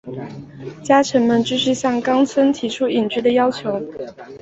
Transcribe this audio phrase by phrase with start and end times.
[0.83, 3.79] 家臣们继续向纲村提出隐居的要求。